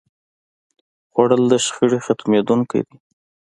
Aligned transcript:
خوړل 1.11 1.43
د 1.51 1.53
شخړې 1.65 1.99
ختموونکی 2.05 2.79
دی 2.87 2.95